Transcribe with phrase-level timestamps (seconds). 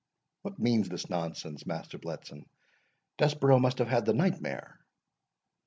[0.41, 4.79] "What means this nonsense, Master Bletson?—Desborough must have had the nightmare."